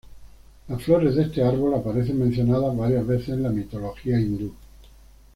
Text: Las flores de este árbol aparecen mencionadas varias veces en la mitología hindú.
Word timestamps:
Las 0.67 0.81
flores 0.81 1.13
de 1.13 1.21
este 1.21 1.43
árbol 1.43 1.75
aparecen 1.75 2.17
mencionadas 2.17 2.75
varias 2.75 3.05
veces 3.05 3.29
en 3.29 3.43
la 3.43 3.49
mitología 3.51 4.19
hindú. 4.19 4.51